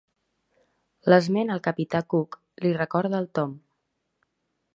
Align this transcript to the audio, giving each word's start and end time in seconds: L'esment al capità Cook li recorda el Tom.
L'esment 1.13 1.51
al 1.57 1.61
capità 1.69 2.03
Cook 2.15 2.41
li 2.65 2.73
recorda 2.79 3.21
el 3.25 3.33
Tom. 3.41 3.55